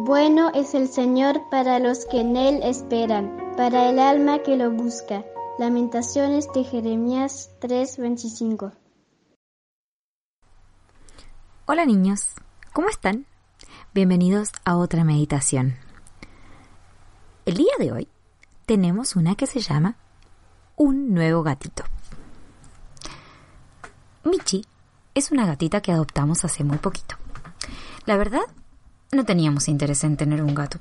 [0.00, 4.70] Bueno es el Señor para los que en Él esperan, para el alma que lo
[4.70, 5.24] busca.
[5.58, 8.70] Lamentaciones de Jeremías 3:25.
[11.66, 12.36] Hola niños,
[12.72, 13.26] ¿cómo están?
[13.92, 15.74] Bienvenidos a otra meditación.
[17.44, 18.08] El día de hoy
[18.66, 19.96] tenemos una que se llama
[20.76, 21.82] Un nuevo gatito.
[24.22, 24.64] Michi
[25.16, 27.16] es una gatita que adoptamos hace muy poquito.
[28.06, 28.42] La verdad,
[29.12, 30.78] no teníamos interés en tener un gato.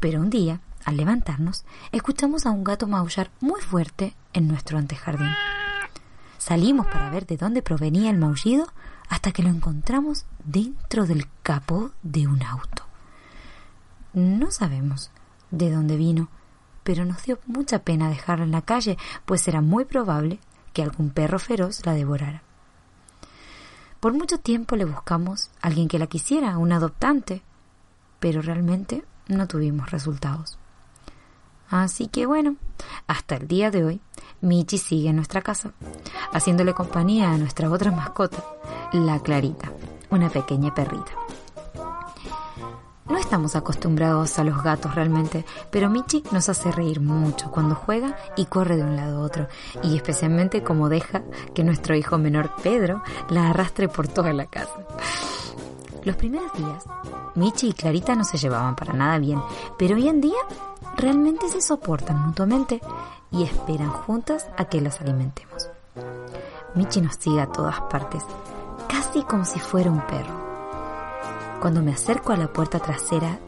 [0.00, 5.30] Pero un día, al levantarnos, escuchamos a un gato maullar muy fuerte en nuestro antejardín.
[6.38, 8.66] Salimos para ver de dónde provenía el maullido
[9.08, 12.84] hasta que lo encontramos dentro del capó de un auto.
[14.12, 15.10] No sabemos
[15.50, 16.28] de dónde vino,
[16.82, 20.38] pero nos dio mucha pena dejarlo en la calle, pues era muy probable
[20.72, 22.42] que algún perro feroz la devorara.
[24.06, 27.42] Por mucho tiempo le buscamos a alguien que la quisiera, un adoptante,
[28.20, 30.60] pero realmente no tuvimos resultados.
[31.70, 32.54] Así que bueno,
[33.08, 34.00] hasta el día de hoy,
[34.42, 35.72] Michi sigue en nuestra casa,
[36.32, 38.44] haciéndole compañía a nuestra otra mascota,
[38.92, 39.72] la Clarita,
[40.08, 41.25] una pequeña perrita.
[43.08, 48.16] No estamos acostumbrados a los gatos realmente, pero Michi nos hace reír mucho cuando juega
[48.36, 49.46] y corre de un lado a otro,
[49.82, 51.22] y especialmente como deja
[51.54, 54.74] que nuestro hijo menor Pedro la arrastre por toda la casa.
[56.02, 56.84] Los primeros días,
[57.36, 59.40] Michi y Clarita no se llevaban para nada bien,
[59.78, 60.38] pero hoy en día
[60.96, 62.80] realmente se soportan mutuamente
[63.30, 65.68] y esperan juntas a que las alimentemos.
[66.74, 68.24] Michi nos sigue a todas partes,
[68.88, 70.45] casi como si fuera un perro.
[71.60, 73.38] Cuando me acerco a la puerta trasera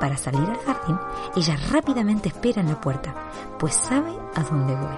[0.00, 0.98] para salir al jardín,
[1.34, 3.14] ella rápidamente espera en la puerta,
[3.58, 4.96] pues sabe a dónde voy.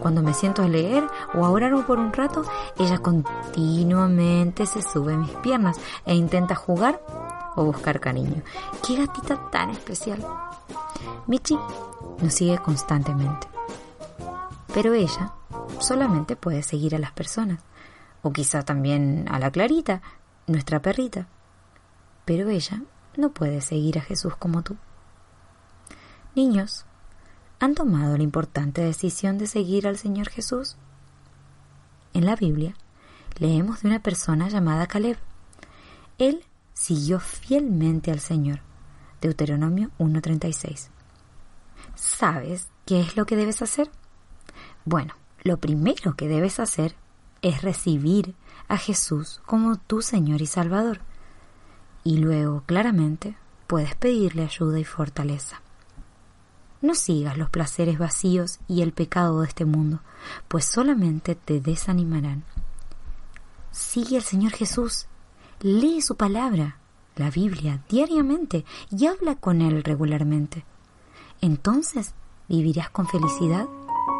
[0.00, 2.44] Cuando me siento a leer o a orar por un rato,
[2.78, 7.00] ella continuamente se sube a mis piernas e intenta jugar
[7.56, 8.42] o buscar cariño.
[8.86, 10.24] ¡Qué gatita tan especial!
[11.26, 11.58] Michi
[12.20, 13.48] nos sigue constantemente.
[14.72, 15.32] Pero ella
[15.78, 17.60] solamente puede seguir a las personas,
[18.22, 20.02] o quizá también a la Clarita,
[20.46, 21.26] nuestra perrita
[22.26, 22.82] pero ella
[23.16, 24.76] no puede seguir a Jesús como tú.
[26.34, 26.84] Niños,
[27.60, 30.76] ¿han tomado la importante decisión de seguir al Señor Jesús?
[32.12, 32.74] En la Biblia
[33.38, 35.16] leemos de una persona llamada Caleb.
[36.18, 36.44] Él
[36.74, 38.60] siguió fielmente al Señor.
[39.22, 40.88] Deuteronomio 1.36.
[41.94, 43.90] ¿Sabes qué es lo que debes hacer?
[44.84, 46.96] Bueno, lo primero que debes hacer
[47.40, 48.34] es recibir
[48.68, 51.00] a Jesús como tu Señor y Salvador
[52.06, 53.34] y luego, claramente,
[53.66, 55.60] puedes pedirle ayuda y fortaleza.
[56.80, 59.98] No sigas los placeres vacíos y el pecado de este mundo,
[60.46, 62.44] pues solamente te desanimarán.
[63.72, 65.08] Sigue al Señor Jesús,
[65.58, 66.76] lee su palabra,
[67.16, 70.64] la Biblia, diariamente y habla con Él regularmente.
[71.40, 72.14] Entonces
[72.46, 73.66] vivirás con felicidad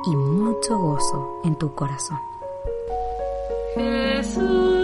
[0.07, 2.19] y mucho gozo en tu corazón.
[3.77, 4.76] Jesús.